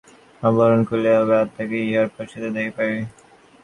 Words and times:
আবরণ 0.43 0.79
খুলিয়া 0.87 1.13
যায় 1.13 1.23
এবং 1.23 1.37
আত্মাকে 1.43 1.77
ইহার 1.83 2.07
পশ্চাতে 2.15 2.49
দেখিতে 2.55 2.75
পাই। 2.77 2.89